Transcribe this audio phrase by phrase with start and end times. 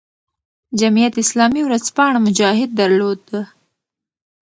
[0.79, 3.39] جمعیت اسلامي ورځپاڼه "مجاهد" درلوده.